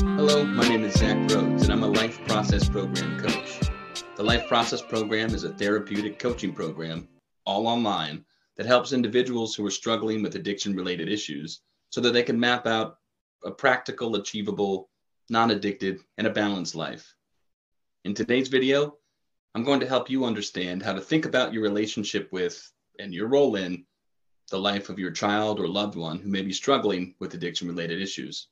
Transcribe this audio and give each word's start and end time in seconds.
Hello, 0.00 0.46
my 0.46 0.66
name 0.66 0.82
is 0.82 0.94
Zach 0.94 1.14
Rhoads, 1.28 1.64
and 1.64 1.70
I'm 1.70 1.82
a 1.82 1.86
Life 1.86 2.26
Process 2.26 2.66
Program 2.66 3.20
coach. 3.20 3.60
The 4.16 4.22
Life 4.22 4.48
Process 4.48 4.80
Program 4.80 5.34
is 5.34 5.44
a 5.44 5.52
therapeutic 5.52 6.18
coaching 6.18 6.54
program, 6.54 7.06
all 7.44 7.66
online, 7.66 8.24
that 8.56 8.64
helps 8.64 8.94
individuals 8.94 9.54
who 9.54 9.66
are 9.66 9.70
struggling 9.70 10.22
with 10.22 10.36
addiction 10.36 10.74
related 10.74 11.10
issues 11.10 11.60
so 11.90 12.00
that 12.00 12.12
they 12.12 12.22
can 12.22 12.40
map 12.40 12.66
out 12.66 12.96
a 13.44 13.50
practical, 13.50 14.16
achievable, 14.16 14.88
non 15.28 15.50
addicted, 15.50 15.98
and 16.16 16.26
a 16.26 16.30
balanced 16.30 16.74
life. 16.74 17.14
In 18.06 18.14
today's 18.14 18.48
video, 18.48 18.96
I'm 19.54 19.64
going 19.64 19.80
to 19.80 19.86
help 19.86 20.08
you 20.08 20.24
understand 20.24 20.82
how 20.82 20.94
to 20.94 21.00
think 21.02 21.26
about 21.26 21.52
your 21.52 21.62
relationship 21.62 22.30
with 22.32 22.72
and 22.98 23.12
your 23.12 23.28
role 23.28 23.56
in 23.56 23.84
the 24.50 24.58
life 24.58 24.88
of 24.88 24.98
your 24.98 25.10
child 25.10 25.60
or 25.60 25.68
loved 25.68 25.94
one 25.94 26.20
who 26.20 26.30
may 26.30 26.40
be 26.40 26.54
struggling 26.54 27.14
with 27.18 27.34
addiction 27.34 27.68
related 27.68 28.00
issues. 28.00 28.48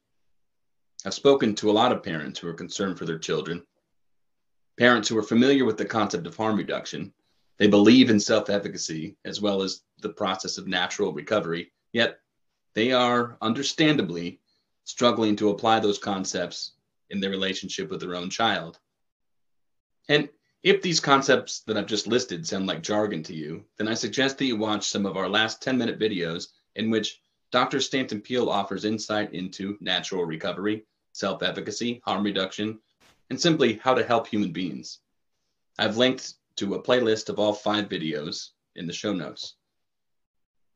I've 1.05 1.15
spoken 1.15 1.55
to 1.57 1.71
a 1.71 1.73
lot 1.73 1.93
of 1.93 2.03
parents 2.03 2.41
who 2.41 2.49
are 2.49 2.55
concerned 2.55 2.98
for 2.98 3.05
their 3.05 3.19
children, 3.19 3.65
parents 4.79 5.09
who 5.09 5.16
are 5.16 5.23
familiar 5.23 5.65
with 5.65 5.77
the 5.77 5.84
concept 5.84 6.27
of 6.27 6.37
harm 6.37 6.56
reduction. 6.56 7.12
They 7.59 7.69
believe 7.69 8.11
in 8.11 8.20
self 8.20 8.51
efficacy 8.51 9.16
as 9.25 9.41
well 9.41 9.62
as 9.62 9.83
the 10.01 10.09
process 10.11 10.59
of 10.59 10.66
natural 10.66 11.12
recovery, 11.12 11.73
yet 11.92 12.20
they 12.75 12.92
are 12.92 13.37
understandably 13.41 14.41
struggling 14.84 15.37
to 15.37 15.51
apply 15.51 15.80
those 15.80 15.98
concepts 15.98 16.73
in 17.11 17.20
their 17.20 17.30
relationship 17.30 17.91
with 17.91 18.01
their 18.01 18.15
own 18.15 18.30
child. 18.30 18.78
And 20.09 20.28
if 20.62 20.83
these 20.83 21.01
concepts 21.01 21.61
that 21.61 21.77
I've 21.77 21.87
just 21.87 22.06
listed 22.06 22.47
sound 22.47 22.67
like 22.67 22.83
jargon 22.83 23.23
to 23.25 23.34
you, 23.34 23.65
then 23.77 23.89
I 23.89 23.95
suggest 23.95 24.39
that 24.39 24.47
you 24.47 24.56
watch 24.56 24.89
some 24.89 25.06
of 25.06 25.17
our 25.17 25.28
last 25.28 25.62
10 25.62 25.78
minute 25.78 25.98
videos 25.98 26.48
in 26.75 26.91
which 26.91 27.20
Dr. 27.51 27.80
Stanton 27.80 28.20
Peele 28.20 28.51
offers 28.51 28.84
insight 28.84 29.33
into 29.33 29.79
natural 29.80 30.25
recovery, 30.25 30.84
self 31.12 31.43
efficacy, 31.43 32.02
harm 32.05 32.23
reduction, 32.23 32.79
and 33.30 33.41
simply 33.41 33.75
how 33.83 33.95
to 33.95 34.05
help 34.05 34.27
human 34.27 34.52
beings. 34.52 34.98
I've 35.78 35.97
linked 35.97 36.34
to 36.56 36.75
a 36.75 36.83
playlist 36.83 37.28
of 37.28 37.39
all 37.39 37.53
five 37.53 37.89
videos 37.89 38.50
in 38.75 38.87
the 38.87 38.92
show 38.92 39.12
notes. 39.12 39.55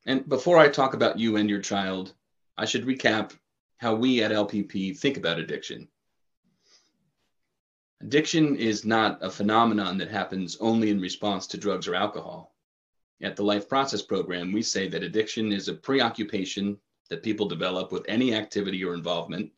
And 0.05 0.27
before 0.27 0.57
I 0.57 0.69
talk 0.69 0.93
about 0.93 1.19
you 1.19 1.37
and 1.37 1.49
your 1.49 1.61
child, 1.61 2.13
I 2.57 2.65
should 2.65 2.85
recap 2.85 3.37
how 3.77 3.95
we 3.95 4.23
at 4.23 4.31
LPP 4.31 4.97
think 4.97 5.17
about 5.17 5.39
addiction. 5.39 5.87
Addiction 8.01 8.55
is 8.55 8.83
not 8.83 9.23
a 9.23 9.29
phenomenon 9.29 9.97
that 9.97 10.09
happens 10.09 10.57
only 10.57 10.89
in 10.89 10.99
response 10.99 11.47
to 11.47 11.57
drugs 11.57 11.87
or 11.87 11.95
alcohol. 11.95 12.52
At 13.23 13.37
the 13.37 13.43
Life 13.43 13.69
Process 13.69 14.01
Program, 14.01 14.51
we 14.51 14.61
say 14.61 14.89
that 14.89 15.01
addiction 15.01 15.53
is 15.53 15.69
a 15.69 15.73
preoccupation 15.73 16.77
that 17.09 17.23
people 17.23 17.47
develop 17.47 17.89
with 17.89 18.03
any 18.09 18.35
activity 18.35 18.83
or 18.83 18.93
involvement, 18.93 19.49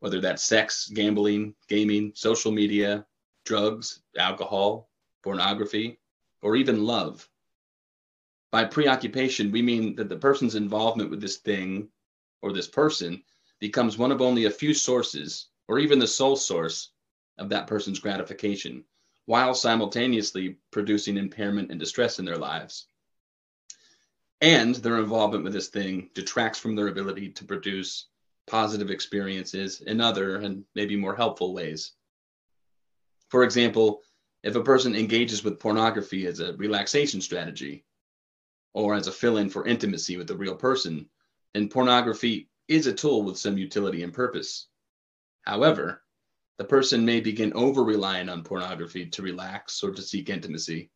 whether 0.00 0.20
that's 0.20 0.42
sex, 0.42 0.88
gambling, 0.88 1.54
gaming, 1.68 2.10
social 2.16 2.50
media, 2.50 3.06
drugs, 3.44 4.02
alcohol, 4.18 4.90
pornography, 5.22 6.00
or 6.42 6.56
even 6.56 6.84
love. 6.84 7.28
By 8.50 8.64
preoccupation, 8.64 9.52
we 9.52 9.62
mean 9.62 9.94
that 9.94 10.08
the 10.08 10.16
person's 10.16 10.56
involvement 10.56 11.10
with 11.10 11.20
this 11.20 11.36
thing 11.36 11.88
or 12.42 12.52
this 12.52 12.66
person 12.66 13.22
becomes 13.60 13.98
one 13.98 14.10
of 14.10 14.20
only 14.20 14.46
a 14.46 14.50
few 14.50 14.74
sources, 14.74 15.50
or 15.68 15.78
even 15.78 16.00
the 16.00 16.08
sole 16.08 16.34
source, 16.34 16.90
of 17.38 17.48
that 17.50 17.68
person's 17.68 18.00
gratification 18.00 18.84
while 19.30 19.54
simultaneously 19.54 20.56
producing 20.72 21.16
impairment 21.16 21.70
and 21.70 21.78
distress 21.78 22.18
in 22.18 22.24
their 22.24 22.36
lives. 22.36 22.88
And 24.40 24.74
their 24.74 24.98
involvement 24.98 25.44
with 25.44 25.52
this 25.52 25.68
thing 25.68 26.10
detracts 26.14 26.58
from 26.58 26.74
their 26.74 26.88
ability 26.88 27.28
to 27.34 27.44
produce 27.44 28.06
positive 28.48 28.90
experiences 28.90 29.82
in 29.82 30.00
other 30.00 30.38
and 30.38 30.64
maybe 30.74 30.96
more 30.96 31.14
helpful 31.14 31.54
ways. 31.54 31.92
For 33.28 33.44
example, 33.44 34.02
if 34.42 34.56
a 34.56 34.64
person 34.64 34.96
engages 34.96 35.44
with 35.44 35.60
pornography 35.60 36.26
as 36.26 36.40
a 36.40 36.54
relaxation 36.54 37.20
strategy 37.20 37.84
or 38.74 38.96
as 38.96 39.06
a 39.06 39.12
fill 39.12 39.36
in 39.36 39.48
for 39.48 39.64
intimacy 39.64 40.16
with 40.16 40.28
a 40.32 40.36
real 40.36 40.56
person, 40.56 41.08
then 41.54 41.68
pornography 41.68 42.50
is 42.66 42.88
a 42.88 42.92
tool 42.92 43.22
with 43.22 43.38
some 43.38 43.56
utility 43.56 44.02
and 44.02 44.12
purpose. 44.12 44.66
However, 45.42 46.02
the 46.60 46.66
person 46.66 47.06
may 47.06 47.20
begin 47.20 47.54
over 47.54 47.82
relying 47.82 48.28
on 48.28 48.44
pornography 48.44 49.06
to 49.06 49.22
relax 49.22 49.82
or 49.82 49.92
to 49.92 50.02
seek 50.02 50.28
intimacy, 50.28 50.90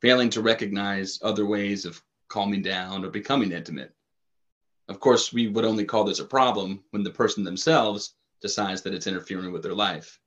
failing 0.00 0.28
to 0.28 0.42
recognize 0.42 1.20
other 1.22 1.46
ways 1.46 1.84
of 1.84 2.02
calming 2.26 2.60
down 2.60 3.04
or 3.04 3.08
becoming 3.08 3.52
intimate. 3.52 3.94
Of 4.88 4.98
course, 4.98 5.32
we 5.32 5.46
would 5.46 5.64
only 5.64 5.84
call 5.84 6.02
this 6.02 6.18
a 6.18 6.24
problem 6.24 6.82
when 6.90 7.04
the 7.04 7.12
person 7.12 7.44
themselves 7.44 8.16
decides 8.40 8.82
that 8.82 8.92
it's 8.92 9.06
interfering 9.06 9.52
with 9.52 9.62
their 9.62 9.76
life. 9.76 10.18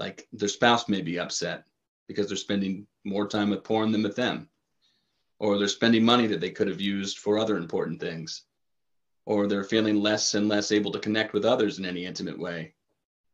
Like 0.00 0.26
their 0.32 0.48
spouse 0.48 0.88
may 0.88 1.00
be 1.00 1.20
upset 1.20 1.62
because 2.08 2.26
they're 2.26 2.36
spending 2.36 2.88
more 3.04 3.28
time 3.28 3.50
with 3.50 3.62
porn 3.62 3.92
than 3.92 4.02
with 4.02 4.16
them, 4.16 4.48
or 5.38 5.58
they're 5.58 5.68
spending 5.68 6.04
money 6.04 6.26
that 6.26 6.40
they 6.40 6.50
could 6.50 6.66
have 6.66 6.80
used 6.80 7.18
for 7.18 7.38
other 7.38 7.56
important 7.56 8.00
things, 8.00 8.42
or 9.26 9.46
they're 9.46 9.62
feeling 9.62 10.02
less 10.02 10.34
and 10.34 10.48
less 10.48 10.72
able 10.72 10.90
to 10.90 10.98
connect 10.98 11.32
with 11.32 11.44
others 11.44 11.78
in 11.78 11.84
any 11.84 12.04
intimate 12.04 12.36
way 12.36 12.74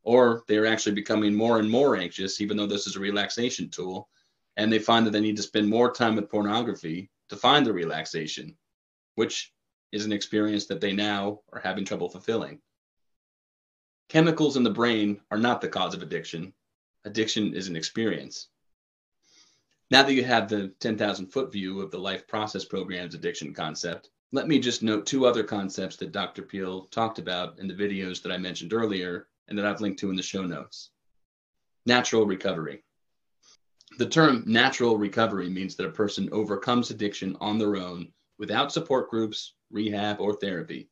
or 0.05 0.45
they're 0.47 0.67
actually 0.67 0.95
becoming 0.95 1.35
more 1.35 1.59
and 1.59 1.69
more 1.69 1.97
anxious, 1.97 2.41
even 2.41 2.57
though 2.57 2.67
this 2.67 2.87
is 2.87 2.97
a 2.97 3.01
relaxation 3.01 3.69
tool. 3.69 4.09
And 4.57 4.73
they 4.73 4.79
find 4.79 5.05
that 5.07 5.11
they 5.11 5.21
need 5.21 5.37
to 5.37 5.43
spend 5.43 5.69
more 5.69 5.91
time 5.91 6.15
with 6.15 6.31
pornography 6.31 7.11
to 7.31 7.37
find 7.37 7.67
the 7.67 7.73
relaxation, 7.73 8.57
which 9.17 9.53
is 9.91 10.05
an 10.05 10.13
experience 10.13 10.67
that 10.67 10.81
they 10.81 10.93
now 10.93 11.41
are 11.53 11.61
having 11.61 11.85
trouble 11.85 12.09
fulfilling. 12.09 12.61
Chemicals 14.09 14.57
in 14.57 14.63
the 14.63 14.71
brain 14.71 15.21
are 15.31 15.39
not 15.39 15.61
the 15.61 15.69
cause 15.69 15.95
of 15.95 16.03
addiction. 16.03 16.53
Addiction 17.05 17.55
is 17.55 17.69
an 17.69 17.77
experience. 17.77 18.49
Now 19.91 20.03
that 20.03 20.13
you 20.13 20.25
have 20.25 20.49
the 20.49 20.69
10,000 20.81 21.27
foot 21.29 21.53
view 21.53 21.81
of 21.81 21.91
the 21.91 21.99
life 21.99 22.27
process 22.27 22.65
program's 22.65 23.15
addiction 23.15 23.55
concept, 23.55 24.11
let 24.33 24.49
me 24.49 24.59
just 24.59 24.83
note 24.83 25.07
two 25.07 25.27
other 25.27 25.45
concepts 25.45 25.97
that 25.97 26.13
Dr. 26.13 26.43
Peele 26.43 26.87
talked 26.87 27.19
about 27.19 27.59
in 27.59 27.69
the 27.69 27.75
videos 27.75 28.23
that 28.23 28.33
I 28.33 28.39
mentioned 28.39 28.73
earlier 28.73 29.29
and 29.49 29.59
that 29.59 29.67
I've 29.67 29.81
linked 29.81 30.01
to 30.01 30.11
in 30.11 30.17
the 30.17 30.23
show 30.23 30.45
notes. 30.45 30.91
Natural 31.87 32.27
recovery. 32.27 32.85
The 33.99 34.09
term 34.09 34.43
natural 34.47 34.97
recovery 34.99 35.49
means 35.49 35.77
that 35.77 35.87
a 35.87 35.93
person 35.93 36.29
overcomes 36.33 36.91
addiction 36.91 37.37
on 37.41 37.59
their 37.59 37.77
own 37.77 38.13
without 38.39 38.73
support 38.73 39.11
groups, 39.11 39.55
rehab, 39.71 40.21
or 40.21 40.35
therapy. 40.35 40.89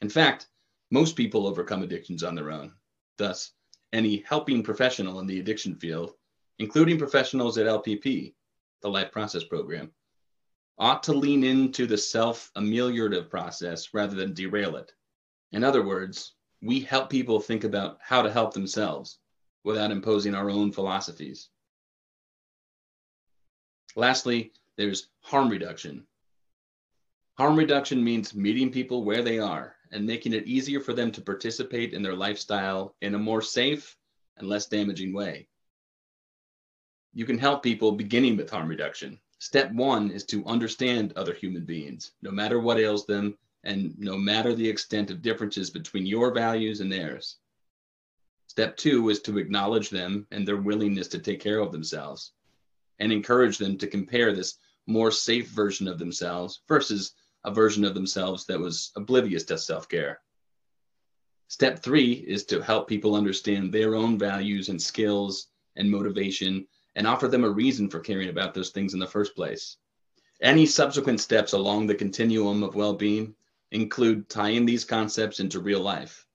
In 0.00 0.08
fact, 0.08 0.48
most 0.90 1.16
people 1.16 1.46
overcome 1.46 1.82
addictions 1.82 2.22
on 2.22 2.34
their 2.34 2.50
own. 2.50 2.72
Thus, 3.16 3.52
any 3.92 4.24
helping 4.26 4.62
professional 4.62 5.20
in 5.20 5.26
the 5.26 5.40
addiction 5.40 5.76
field, 5.76 6.14
including 6.58 6.98
professionals 6.98 7.58
at 7.58 7.66
LPP, 7.66 8.34
the 8.82 8.88
Life 8.88 9.12
Process 9.12 9.44
Program, 9.44 9.92
ought 10.78 11.02
to 11.04 11.12
lean 11.12 11.44
into 11.44 11.86
the 11.86 11.96
self 11.96 12.50
ameliorative 12.56 13.30
process 13.30 13.94
rather 13.94 14.14
than 14.14 14.34
derail 14.34 14.76
it. 14.76 14.92
In 15.52 15.64
other 15.64 15.82
words, 15.82 16.34
we 16.62 16.80
help 16.80 17.10
people 17.10 17.40
think 17.40 17.64
about 17.64 17.98
how 18.00 18.22
to 18.22 18.30
help 18.30 18.54
themselves 18.54 19.18
without 19.64 19.90
imposing 19.90 20.34
our 20.34 20.50
own 20.50 20.72
philosophies. 20.72 21.48
Lastly, 23.94 24.52
there's 24.76 25.08
harm 25.20 25.48
reduction. 25.48 26.06
Harm 27.38 27.56
reduction 27.56 28.02
means 28.02 28.34
meeting 28.34 28.70
people 28.70 29.04
where 29.04 29.22
they 29.22 29.38
are 29.38 29.76
and 29.90 30.06
making 30.06 30.32
it 30.32 30.46
easier 30.46 30.80
for 30.80 30.92
them 30.92 31.10
to 31.12 31.20
participate 31.20 31.94
in 31.94 32.02
their 32.02 32.14
lifestyle 32.14 32.94
in 33.00 33.14
a 33.14 33.18
more 33.18 33.42
safe 33.42 33.96
and 34.36 34.48
less 34.48 34.66
damaging 34.66 35.12
way. 35.12 35.48
You 37.12 37.24
can 37.24 37.38
help 37.38 37.62
people 37.62 37.92
beginning 37.92 38.36
with 38.36 38.50
harm 38.50 38.68
reduction. 38.68 39.18
Step 39.38 39.72
one 39.72 40.10
is 40.10 40.24
to 40.26 40.44
understand 40.46 41.12
other 41.14 41.34
human 41.34 41.64
beings, 41.64 42.12
no 42.22 42.30
matter 42.30 42.60
what 42.60 42.78
ails 42.78 43.06
them 43.06 43.36
and 43.66 43.98
no 43.98 44.16
matter 44.16 44.54
the 44.54 44.68
extent 44.68 45.10
of 45.10 45.20
differences 45.20 45.70
between 45.70 46.06
your 46.06 46.32
values 46.32 46.80
and 46.80 46.90
theirs. 46.90 47.36
Step 48.46 48.76
two 48.76 49.08
is 49.08 49.20
to 49.20 49.38
acknowledge 49.38 49.90
them 49.90 50.26
and 50.30 50.46
their 50.46 50.56
willingness 50.56 51.08
to 51.08 51.18
take 51.18 51.40
care 51.40 51.58
of 51.58 51.72
themselves 51.72 52.32
and 53.00 53.12
encourage 53.12 53.58
them 53.58 53.76
to 53.76 53.88
compare 53.88 54.32
this 54.32 54.56
more 54.86 55.10
safe 55.10 55.48
version 55.48 55.88
of 55.88 55.98
themselves 55.98 56.62
versus 56.68 57.12
a 57.44 57.50
version 57.52 57.84
of 57.84 57.92
themselves 57.94 58.46
that 58.46 58.58
was 58.58 58.92
oblivious 58.96 59.44
to 59.44 59.58
self 59.58 59.88
care. 59.88 60.20
Step 61.48 61.82
three 61.82 62.12
is 62.12 62.44
to 62.44 62.62
help 62.62 62.88
people 62.88 63.14
understand 63.14 63.72
their 63.72 63.94
own 63.94 64.16
values 64.18 64.68
and 64.68 64.80
skills 64.80 65.48
and 65.74 65.90
motivation 65.90 66.66
and 66.94 67.06
offer 67.06 67.28
them 67.28 67.44
a 67.44 67.50
reason 67.50 67.90
for 67.90 68.00
caring 68.00 68.28
about 68.28 68.54
those 68.54 68.70
things 68.70 68.94
in 68.94 69.00
the 69.00 69.06
first 69.06 69.34
place. 69.34 69.76
Any 70.40 70.66
subsequent 70.66 71.20
steps 71.20 71.52
along 71.52 71.86
the 71.86 71.94
continuum 71.94 72.62
of 72.62 72.74
well 72.74 72.94
being 72.94 73.34
include 73.72 74.28
tying 74.28 74.64
these 74.64 74.84
concepts 74.84 75.40
into 75.40 75.60
real 75.60 75.80
life, 75.80 76.26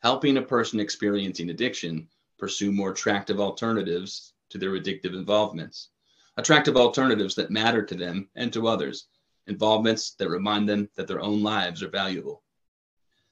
helping 0.00 0.36
a 0.36 0.42
person 0.42 0.80
experiencing 0.80 1.50
addiction 1.50 2.08
pursue 2.38 2.72
more 2.72 2.92
attractive 2.92 3.40
alternatives 3.40 4.32
to 4.48 4.58
their 4.58 4.70
addictive 4.70 5.14
involvements, 5.14 5.90
attractive 6.36 6.76
alternatives 6.76 7.34
that 7.34 7.50
matter 7.50 7.82
to 7.82 7.94
them 7.94 8.28
and 8.36 8.52
to 8.52 8.68
others, 8.68 9.08
involvements 9.46 10.12
that 10.12 10.28
remind 10.28 10.68
them 10.68 10.88
that 10.94 11.06
their 11.06 11.20
own 11.20 11.42
lives 11.42 11.82
are 11.82 11.88
valuable. 11.88 12.42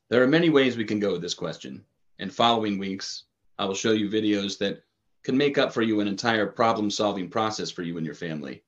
There 0.08 0.22
are 0.22 0.28
many 0.28 0.50
ways 0.50 0.76
we 0.76 0.84
can 0.84 1.00
go 1.00 1.12
with 1.12 1.22
this 1.22 1.34
question, 1.34 1.84
In 2.18 2.30
following 2.30 2.78
weeks, 2.78 3.24
I 3.58 3.64
will 3.64 3.74
show 3.74 3.92
you 3.92 4.10
videos 4.10 4.58
that 4.58 4.82
can 5.22 5.36
make 5.36 5.58
up 5.58 5.72
for 5.72 5.82
you 5.82 6.00
an 6.00 6.08
entire 6.08 6.46
problem 6.46 6.90
solving 6.90 7.28
process 7.28 7.70
for 7.70 7.82
you 7.82 7.96
and 7.96 8.06
your 8.06 8.14
family. 8.14 8.62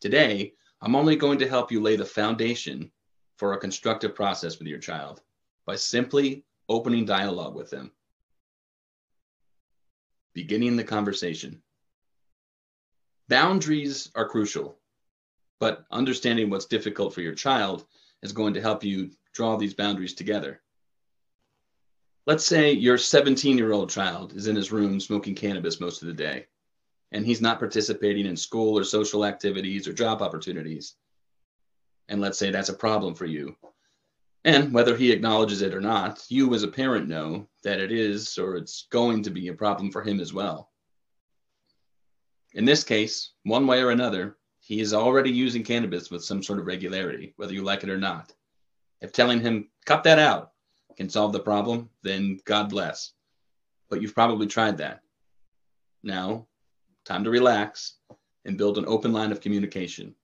Today, 0.00 0.54
I'm 0.80 0.96
only 0.96 1.16
going 1.16 1.38
to 1.38 1.48
help 1.48 1.70
you 1.70 1.80
lay 1.80 1.96
the 1.96 2.04
foundation 2.04 2.90
for 3.42 3.54
a 3.54 3.58
constructive 3.58 4.14
process 4.14 4.60
with 4.60 4.68
your 4.68 4.78
child 4.78 5.20
by 5.66 5.74
simply 5.74 6.44
opening 6.68 7.04
dialogue 7.04 7.56
with 7.56 7.70
them. 7.70 7.90
Beginning 10.32 10.76
the 10.76 10.84
conversation. 10.84 11.60
Boundaries 13.28 14.12
are 14.14 14.28
crucial, 14.28 14.78
but 15.58 15.84
understanding 15.90 16.50
what's 16.50 16.66
difficult 16.66 17.12
for 17.12 17.20
your 17.20 17.34
child 17.34 17.84
is 18.22 18.30
going 18.30 18.54
to 18.54 18.60
help 18.60 18.84
you 18.84 19.10
draw 19.34 19.56
these 19.56 19.74
boundaries 19.74 20.14
together. 20.14 20.62
Let's 22.28 22.46
say 22.46 22.70
your 22.70 22.96
17 22.96 23.58
year 23.58 23.72
old 23.72 23.90
child 23.90 24.36
is 24.36 24.46
in 24.46 24.54
his 24.54 24.70
room 24.70 25.00
smoking 25.00 25.34
cannabis 25.34 25.80
most 25.80 26.00
of 26.00 26.06
the 26.06 26.14
day, 26.14 26.46
and 27.10 27.26
he's 27.26 27.42
not 27.42 27.58
participating 27.58 28.26
in 28.26 28.36
school 28.36 28.78
or 28.78 28.84
social 28.84 29.24
activities 29.24 29.88
or 29.88 29.92
job 29.92 30.22
opportunities. 30.22 30.94
And 32.12 32.20
let's 32.20 32.38
say 32.38 32.50
that's 32.50 32.68
a 32.68 32.74
problem 32.74 33.14
for 33.14 33.24
you. 33.24 33.56
And 34.44 34.74
whether 34.74 34.94
he 34.94 35.10
acknowledges 35.10 35.62
it 35.62 35.72
or 35.72 35.80
not, 35.80 36.22
you 36.28 36.52
as 36.52 36.62
a 36.62 36.68
parent 36.68 37.08
know 37.08 37.48
that 37.64 37.80
it 37.80 37.90
is 37.90 38.36
or 38.36 38.56
it's 38.56 38.86
going 38.90 39.22
to 39.22 39.30
be 39.30 39.48
a 39.48 39.54
problem 39.54 39.90
for 39.90 40.02
him 40.02 40.20
as 40.20 40.30
well. 40.30 40.70
In 42.52 42.66
this 42.66 42.84
case, 42.84 43.30
one 43.44 43.66
way 43.66 43.80
or 43.80 43.92
another, 43.92 44.36
he 44.60 44.80
is 44.80 44.92
already 44.92 45.30
using 45.30 45.64
cannabis 45.64 46.10
with 46.10 46.22
some 46.22 46.42
sort 46.42 46.58
of 46.58 46.66
regularity, 46.66 47.32
whether 47.36 47.54
you 47.54 47.62
like 47.62 47.82
it 47.82 47.88
or 47.88 47.96
not. 47.96 48.30
If 49.00 49.12
telling 49.12 49.40
him, 49.40 49.70
cut 49.86 50.04
that 50.04 50.18
out, 50.18 50.52
can 50.98 51.08
solve 51.08 51.32
the 51.32 51.40
problem, 51.40 51.88
then 52.02 52.40
God 52.44 52.68
bless. 52.68 53.14
But 53.88 54.02
you've 54.02 54.14
probably 54.14 54.48
tried 54.48 54.76
that. 54.76 55.00
Now, 56.02 56.46
time 57.06 57.24
to 57.24 57.30
relax 57.30 57.94
and 58.44 58.58
build 58.58 58.76
an 58.76 58.84
open 58.86 59.14
line 59.14 59.32
of 59.32 59.40
communication. 59.40 60.14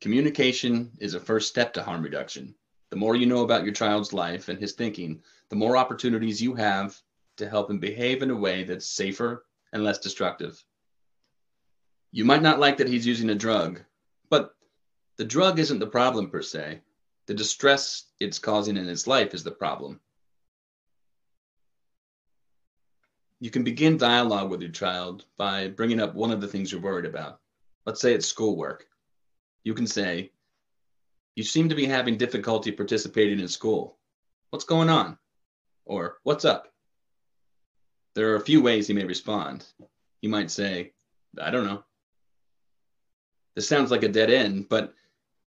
Communication 0.00 0.90
is 0.98 1.12
a 1.12 1.20
first 1.20 1.48
step 1.48 1.74
to 1.74 1.82
harm 1.82 2.02
reduction. 2.02 2.54
The 2.88 2.96
more 2.96 3.16
you 3.16 3.26
know 3.26 3.42
about 3.42 3.64
your 3.64 3.74
child's 3.74 4.14
life 4.14 4.48
and 4.48 4.58
his 4.58 4.72
thinking, 4.72 5.22
the 5.50 5.56
more 5.56 5.76
opportunities 5.76 6.40
you 6.40 6.54
have 6.54 6.98
to 7.36 7.48
help 7.48 7.70
him 7.70 7.78
behave 7.78 8.22
in 8.22 8.30
a 8.30 8.36
way 8.36 8.64
that's 8.64 8.86
safer 8.86 9.44
and 9.72 9.84
less 9.84 9.98
destructive. 9.98 10.64
You 12.12 12.24
might 12.24 12.42
not 12.42 12.58
like 12.58 12.78
that 12.78 12.88
he's 12.88 13.06
using 13.06 13.30
a 13.30 13.34
drug, 13.34 13.82
but 14.30 14.54
the 15.16 15.24
drug 15.24 15.58
isn't 15.58 15.78
the 15.78 15.86
problem 15.86 16.30
per 16.30 16.40
se. 16.42 16.80
The 17.26 17.34
distress 17.34 18.06
it's 18.18 18.38
causing 18.38 18.78
in 18.78 18.86
his 18.86 19.06
life 19.06 19.34
is 19.34 19.44
the 19.44 19.50
problem. 19.50 20.00
You 23.38 23.50
can 23.50 23.64
begin 23.64 23.98
dialogue 23.98 24.50
with 24.50 24.62
your 24.62 24.70
child 24.70 25.26
by 25.36 25.68
bringing 25.68 26.00
up 26.00 26.14
one 26.14 26.30
of 26.30 26.40
the 26.40 26.48
things 26.48 26.72
you're 26.72 26.80
worried 26.80 27.06
about. 27.06 27.40
Let's 27.84 28.00
say 28.00 28.14
it's 28.14 28.26
schoolwork. 28.26 28.89
You 29.64 29.74
can 29.74 29.86
say, 29.86 30.32
You 31.36 31.44
seem 31.44 31.68
to 31.68 31.74
be 31.74 31.86
having 31.86 32.16
difficulty 32.16 32.72
participating 32.72 33.40
in 33.40 33.48
school. 33.48 33.98
What's 34.50 34.64
going 34.64 34.88
on? 34.88 35.18
Or, 35.84 36.18
What's 36.22 36.44
up? 36.44 36.72
There 38.14 38.32
are 38.32 38.36
a 38.36 38.44
few 38.44 38.62
ways 38.62 38.86
he 38.86 38.94
may 38.94 39.04
respond. 39.04 39.66
You 40.20 40.28
might 40.28 40.50
say, 40.50 40.92
I 41.40 41.50
don't 41.50 41.66
know. 41.66 41.84
This 43.54 43.68
sounds 43.68 43.90
like 43.90 44.02
a 44.02 44.08
dead 44.08 44.30
end, 44.30 44.68
but 44.68 44.94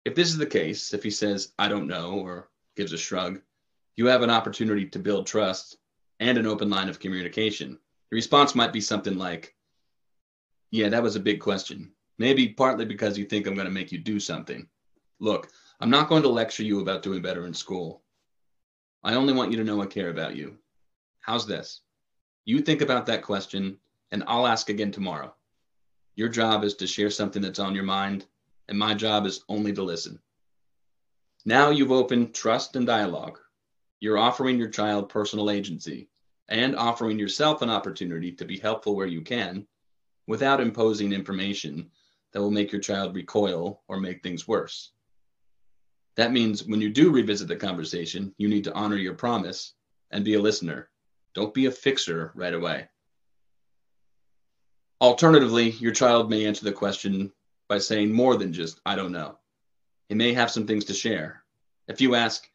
if 0.04 0.14
this 0.14 0.28
is 0.28 0.36
the 0.36 0.46
case, 0.46 0.92
if 0.92 1.02
he 1.02 1.10
says, 1.10 1.52
I 1.58 1.68
don't 1.68 1.86
know, 1.86 2.18
or 2.20 2.50
gives 2.76 2.92
a 2.92 2.98
shrug, 2.98 3.40
you 3.96 4.06
have 4.06 4.22
an 4.22 4.30
opportunity 4.30 4.86
to 4.86 4.98
build 4.98 5.26
trust 5.26 5.78
and 6.20 6.36
an 6.38 6.46
open 6.46 6.70
line 6.70 6.88
of 6.88 7.00
communication. 7.00 7.78
The 8.10 8.16
response 8.16 8.54
might 8.54 8.72
be 8.72 8.80
something 8.80 9.16
like, 9.16 9.54
Yeah, 10.70 10.90
that 10.90 11.02
was 11.02 11.16
a 11.16 11.20
big 11.20 11.40
question. 11.40 11.93
Maybe 12.18 12.48
partly 12.48 12.84
because 12.84 13.18
you 13.18 13.24
think 13.24 13.46
I'm 13.46 13.54
going 13.54 13.66
to 13.66 13.72
make 13.72 13.90
you 13.90 13.98
do 13.98 14.20
something. 14.20 14.68
Look, 15.18 15.48
I'm 15.80 15.90
not 15.90 16.08
going 16.08 16.22
to 16.22 16.28
lecture 16.28 16.62
you 16.62 16.80
about 16.80 17.02
doing 17.02 17.22
better 17.22 17.46
in 17.46 17.54
school. 17.54 18.02
I 19.02 19.14
only 19.14 19.32
want 19.32 19.50
you 19.50 19.56
to 19.58 19.64
know 19.64 19.82
I 19.82 19.86
care 19.86 20.10
about 20.10 20.36
you. 20.36 20.56
How's 21.20 21.46
this? 21.46 21.80
You 22.44 22.60
think 22.60 22.80
about 22.80 23.06
that 23.06 23.22
question, 23.22 23.78
and 24.12 24.22
I'll 24.26 24.46
ask 24.46 24.68
again 24.68 24.92
tomorrow. 24.92 25.34
Your 26.14 26.28
job 26.28 26.62
is 26.62 26.74
to 26.76 26.86
share 26.86 27.10
something 27.10 27.42
that's 27.42 27.58
on 27.58 27.74
your 27.74 27.84
mind, 27.84 28.26
and 28.68 28.78
my 28.78 28.94
job 28.94 29.26
is 29.26 29.44
only 29.48 29.72
to 29.72 29.82
listen. 29.82 30.20
Now 31.44 31.70
you've 31.70 31.92
opened 31.92 32.34
trust 32.34 32.76
and 32.76 32.86
dialogue. 32.86 33.38
You're 34.00 34.18
offering 34.18 34.58
your 34.58 34.68
child 34.68 35.08
personal 35.08 35.50
agency 35.50 36.08
and 36.48 36.76
offering 36.76 37.18
yourself 37.18 37.62
an 37.62 37.70
opportunity 37.70 38.32
to 38.32 38.44
be 38.44 38.58
helpful 38.58 38.94
where 38.94 39.06
you 39.06 39.22
can 39.22 39.66
without 40.26 40.60
imposing 40.60 41.12
information 41.12 41.90
that 42.34 42.40
will 42.42 42.50
make 42.50 42.72
your 42.72 42.80
child 42.80 43.14
recoil 43.14 43.80
or 43.88 43.98
make 43.98 44.22
things 44.22 44.46
worse. 44.46 44.90
That 46.16 46.32
means 46.32 46.64
when 46.64 46.80
you 46.80 46.90
do 46.90 47.10
revisit 47.10 47.48
the 47.48 47.56
conversation, 47.56 48.34
you 48.38 48.48
need 48.48 48.64
to 48.64 48.74
honor 48.74 48.96
your 48.96 49.14
promise 49.14 49.74
and 50.10 50.24
be 50.24 50.34
a 50.34 50.40
listener. 50.40 50.90
Don't 51.34 51.54
be 51.54 51.66
a 51.66 51.70
fixer 51.70 52.32
right 52.34 52.54
away. 52.54 52.88
Alternatively, 55.00 55.70
your 55.70 55.92
child 55.92 56.28
may 56.28 56.44
answer 56.44 56.64
the 56.64 56.72
question 56.72 57.32
by 57.68 57.78
saying 57.78 58.12
more 58.12 58.36
than 58.36 58.52
just, 58.52 58.80
I 58.84 58.94
don't 58.94 59.12
know. 59.12 59.38
He 60.08 60.14
may 60.14 60.32
have 60.34 60.50
some 60.50 60.66
things 60.66 60.84
to 60.86 60.94
share. 60.94 61.42
If 61.88 62.00
you 62.00 62.14
ask, 62.14 62.48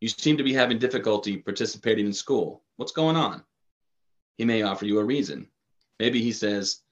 You 0.00 0.08
seem 0.08 0.36
to 0.36 0.44
be 0.44 0.52
having 0.52 0.78
difficulty 0.78 1.38
participating 1.38 2.06
in 2.06 2.12
school. 2.12 2.62
What's 2.76 2.92
going 2.92 3.16
on? 3.16 3.42
He 4.36 4.44
may 4.44 4.60
offer 4.62 4.84
you 4.84 4.98
a 4.98 5.04
reason. 5.04 5.48
Maybe 5.98 6.20
he 6.20 6.32
says, 6.32 6.82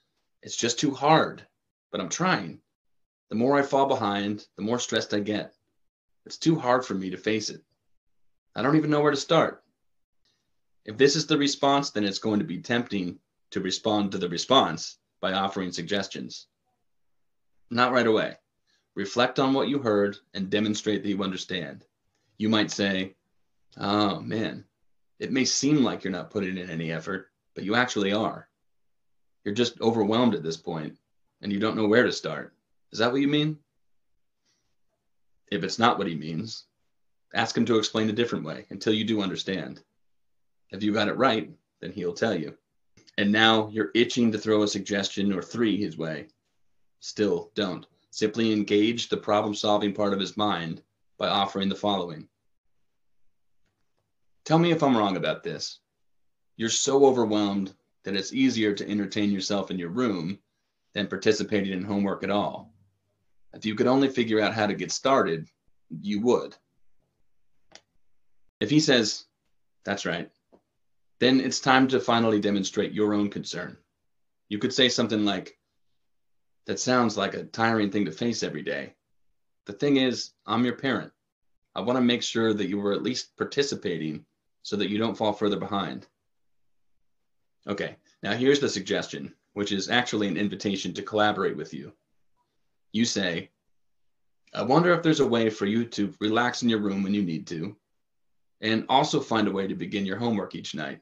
It's 0.43 0.57
just 0.57 0.79
too 0.79 0.91
hard, 0.91 1.47
but 1.95 2.01
I'm 2.01 2.09
trying. 2.09 2.59
The 3.29 3.37
more 3.37 3.57
I 3.57 3.63
fall 3.63 3.87
behind, 3.87 4.49
the 4.57 4.63
more 4.63 4.81
stressed 4.81 5.15
I 5.15 5.21
get. 5.21 5.55
It's 6.27 6.39
too 6.39 6.59
hard 6.59 6.85
for 6.85 6.95
me 6.95 7.11
to 7.11 7.17
face 7.17 7.51
it. 7.51 7.63
I 8.57 8.63
don't 8.63 8.75
even 8.75 8.91
know 8.91 9.01
where 9.01 9.13
to 9.13 9.17
start. 9.17 9.63
If 10.85 10.97
this 10.97 11.15
is 11.15 11.29
the 11.29 11.39
response, 11.39 11.91
then 11.91 12.03
it's 12.03 12.19
going 12.19 12.41
to 12.41 12.45
be 12.45 12.59
tempting 12.59 13.21
to 13.53 13.61
respond 13.61 14.11
to 14.11 14.19
the 14.19 14.29
response 14.29 14.99
by 15.21 15.35
offering 15.35 15.71
suggestions. 15.71 16.49
Not 17.71 17.93
right 17.93 18.09
away. 18.09 18.39
Reflect 18.97 19.39
on 19.39 19.55
what 19.55 19.69
you 19.69 19.79
heard 19.79 20.17
and 20.35 20.51
demonstrate 20.51 21.05
that 21.05 21.09
you 21.09 21.23
understand. 21.23 21.85
You 22.39 22.49
might 22.49 22.73
say, 22.73 23.15
Oh 23.77 24.19
man, 24.19 24.65
it 25.21 25.31
may 25.31 25.45
seem 25.45 25.85
like 25.85 26.03
you're 26.03 26.11
not 26.11 26.33
putting 26.33 26.59
in 26.59 26.71
any 26.71 26.91
effort, 26.91 27.29
but 27.55 27.63
you 27.63 27.77
actually 27.77 28.13
are. 28.13 28.49
You're 29.45 29.55
just 29.55 29.81
overwhelmed 29.81 30.35
at 30.35 30.43
this 30.43 30.57
point 30.57 30.99
and 31.45 31.53
you 31.53 31.61
don't 31.61 31.77
know 31.77 31.87
where 31.87 32.03
to 32.03 32.11
start. 32.11 32.53
Is 32.91 32.99
that 32.99 33.13
what 33.13 33.21
you 33.21 33.29
mean? 33.29 33.59
If 35.53 35.63
it's 35.63 35.79
not 35.79 35.99
what 35.99 36.09
he 36.09 36.17
means, 36.17 36.65
ask 37.35 37.57
him 37.57 37.65
to 37.67 37.79
explain 37.79 38.11
a 38.11 38.13
different 38.13 38.45
way 38.45 38.67
until 38.71 38.93
you 38.93 39.05
do 39.05 39.23
understand. 39.23 39.81
If 40.71 40.83
you 40.83 40.93
got 40.93 41.07
it 41.07 41.17
right, 41.17 41.49
then 41.81 41.93
he'll 41.93 42.15
tell 42.15 42.37
you 42.37 42.57
and 43.19 43.31
now 43.31 43.69
you're 43.69 43.91
itching 43.95 44.33
to 44.33 44.39
throw 44.39 44.63
a 44.63 44.69
suggestion 44.69 45.33
or 45.33 45.43
three 45.43 45.77
his 45.77 45.97
way. 45.97 46.27
Still, 47.01 47.51
don't. 47.55 47.87
Simply 48.11 48.53
engage 48.53 49.09
the 49.09 49.17
problem 49.17 49.55
solving 49.55 49.93
part 49.93 50.13
of 50.13 50.21
his 50.21 50.37
mind 50.37 50.83
by 51.19 51.29
offering 51.29 51.69
the 51.69 51.75
following 51.75 52.29
Tell 54.45 54.59
me 54.59 54.73
if 54.73 54.83
I'm 54.83 54.97
wrong 54.97 55.17
about 55.17 55.43
this. 55.43 55.81
You're 56.57 56.69
so 56.69 57.07
overwhelmed 57.07 57.75
that 58.05 58.15
it's 58.15 58.35
easier 58.35 58.75
to 58.75 58.89
entertain 58.89 59.31
yourself 59.31 59.71
in 59.71 59.79
your 59.79 59.89
room 59.89 60.39
than 60.95 61.09
participating 61.09 61.73
in 61.73 61.85
homework 61.85 62.23
at 62.23 62.31
all. 62.31 62.73
If 63.53 63.65
you 63.67 63.75
could 63.75 63.87
only 63.87 64.09
figure 64.09 64.41
out 64.41 64.55
how 64.55 64.67
to 64.67 64.75
get 64.75 64.93
started, 64.93 65.49
you 65.91 66.21
would. 66.21 66.57
If 68.61 68.71
he 68.71 68.81
says, 68.81 69.25
That's 69.85 70.07
right, 70.07 70.31
then 71.21 71.41
it's 71.41 71.61
time 71.61 71.89
to 71.89 72.01
finally 72.01 72.41
demonstrate 72.41 72.93
your 72.93 73.15
own 73.15 73.31
concern. 73.31 73.77
You 74.49 74.59
could 74.59 74.73
say 74.73 74.89
something 74.89 75.25
like, 75.25 75.59
That 76.67 76.81
sounds 76.81 77.17
like 77.17 77.35
a 77.35 77.45
tiring 77.45 77.91
thing 77.91 78.07
to 78.07 78.13
face 78.13 78.43
every 78.43 78.63
day. 78.63 78.95
The 79.67 79.73
thing 79.73 79.97
is, 79.97 80.33
I'm 80.47 80.65
your 80.65 80.77
parent. 80.77 81.13
I 81.75 81.81
want 81.81 81.97
to 81.97 82.05
make 82.05 82.23
sure 82.23 82.53
that 82.53 82.69
you 82.69 82.79
were 82.79 82.93
at 82.93 83.03
least 83.03 83.37
participating 83.37 84.25
so 84.63 84.77
that 84.77 84.91
you 84.91 84.99
don't 84.99 85.17
fall 85.17 85.33
further 85.33 85.59
behind. 85.59 86.07
Okay, 87.67 87.97
now 88.23 88.33
here's 88.33 88.61
the 88.61 88.69
suggestion, 88.69 89.35
which 89.55 89.73
is 89.73 89.89
actually 89.89 90.29
an 90.29 90.37
invitation 90.37 90.93
to 90.95 91.03
collaborate 91.03 91.57
with 91.57 91.73
you. 91.73 91.93
You 92.93 93.05
say, 93.05 93.51
I 94.53 94.63
wonder 94.63 94.93
if 94.93 95.03
there's 95.03 95.21
a 95.21 95.27
way 95.27 95.51
for 95.51 95.67
you 95.67 95.85
to 95.87 96.15
relax 96.21 96.63
in 96.63 96.69
your 96.69 96.79
room 96.79 97.03
when 97.03 97.15
you 97.15 97.23
need 97.23 97.47
to, 97.49 97.77
and 98.61 98.85
also 98.89 99.21
find 99.21 99.49
a 99.49 99.53
way 99.53 99.67
to 99.67 99.75
begin 99.75 100.07
your 100.07 100.17
homework 100.17 100.55
each 100.55 100.75
night. 100.75 101.01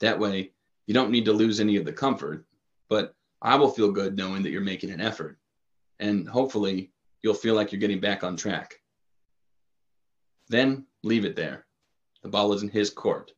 That 0.00 0.18
way, 0.18 0.52
you 0.86 0.94
don't 0.94 1.10
need 1.10 1.24
to 1.24 1.32
lose 1.32 1.58
any 1.58 1.76
of 1.76 1.84
the 1.84 1.92
comfort, 1.92 2.46
but 2.88 3.14
I 3.42 3.56
will 3.56 3.70
feel 3.70 3.90
good 3.90 4.16
knowing 4.16 4.42
that 4.42 4.50
you're 4.50 4.60
making 4.60 4.90
an 4.90 5.00
effort. 5.00 5.38
And 5.98 6.28
hopefully, 6.28 6.92
you'll 7.22 7.34
feel 7.34 7.54
like 7.54 7.72
you're 7.72 7.80
getting 7.80 8.00
back 8.00 8.22
on 8.22 8.36
track. 8.36 8.80
Then 10.48 10.86
leave 11.02 11.24
it 11.24 11.36
there. 11.36 11.66
The 12.22 12.28
ball 12.28 12.52
is 12.52 12.62
in 12.62 12.68
his 12.68 12.90
court. 12.90 13.32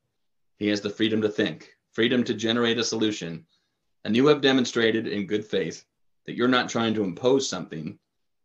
He 0.58 0.68
has 0.68 0.80
the 0.80 0.90
freedom 0.90 1.22
to 1.22 1.28
think, 1.28 1.70
freedom 1.92 2.22
to 2.24 2.34
generate 2.34 2.78
a 2.78 2.84
solution. 2.84 3.46
And 4.04 4.16
you 4.16 4.26
have 4.28 4.40
demonstrated 4.40 5.06
in 5.06 5.26
good 5.26 5.44
faith 5.44 5.84
that 6.26 6.36
you're 6.36 6.48
not 6.48 6.68
trying 6.68 6.94
to 6.94 7.04
impose 7.04 7.48
something, 7.48 7.98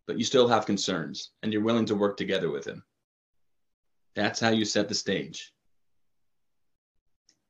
but 0.08 0.18
you 0.18 0.24
still 0.24 0.48
have 0.48 0.66
concerns 0.66 1.32
and 1.42 1.52
you're 1.52 1.64
willing 1.64 1.86
to 1.86 1.96
work 1.96 2.18
together 2.18 2.50
with 2.50 2.66
him. 2.66 2.84
That's 4.16 4.40
how 4.40 4.50
you 4.50 4.66
set 4.66 4.88
the 4.88 4.96
stage. 4.96 5.54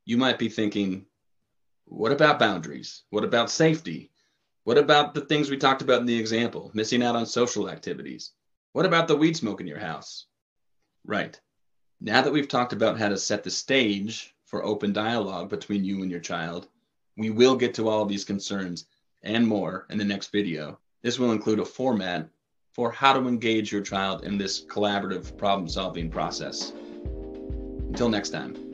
You 0.05 0.17
might 0.17 0.39
be 0.39 0.49
thinking, 0.49 1.05
what 1.85 2.11
about 2.11 2.39
boundaries? 2.39 3.03
What 3.09 3.23
about 3.23 3.49
safety? 3.49 4.11
What 4.63 4.77
about 4.77 5.13
the 5.13 5.21
things 5.21 5.49
we 5.49 5.57
talked 5.57 5.83
about 5.83 6.01
in 6.01 6.07
the 6.07 6.19
example, 6.19 6.71
missing 6.73 7.03
out 7.03 7.15
on 7.15 7.25
social 7.25 7.69
activities? 7.69 8.31
What 8.73 8.85
about 8.85 9.07
the 9.07 9.15
weed 9.15 9.37
smoke 9.37 9.61
in 9.61 9.67
your 9.67 9.79
house? 9.79 10.25
Right. 11.05 11.39
Now 12.01 12.21
that 12.21 12.33
we've 12.33 12.47
talked 12.47 12.73
about 12.73 12.99
how 12.99 13.09
to 13.09 13.17
set 13.17 13.43
the 13.43 13.51
stage 13.51 14.35
for 14.45 14.65
open 14.65 14.91
dialogue 14.91 15.49
between 15.49 15.83
you 15.83 16.01
and 16.01 16.09
your 16.09 16.19
child, 16.19 16.67
we 17.17 17.29
will 17.29 17.55
get 17.55 17.73
to 17.75 17.87
all 17.87 18.01
of 18.01 18.09
these 18.09 18.25
concerns 18.25 18.87
and 19.23 19.47
more 19.47 19.85
in 19.89 19.97
the 19.97 20.03
next 20.03 20.31
video. 20.31 20.79
This 21.01 21.19
will 21.19 21.31
include 21.31 21.59
a 21.59 21.65
format 21.65 22.29
for 22.73 22.91
how 22.91 23.13
to 23.13 23.27
engage 23.27 23.71
your 23.71 23.81
child 23.81 24.23
in 24.23 24.37
this 24.37 24.65
collaborative 24.65 25.37
problem 25.37 25.69
solving 25.69 26.09
process. 26.09 26.73
Until 27.87 28.09
next 28.09 28.29
time. 28.29 28.64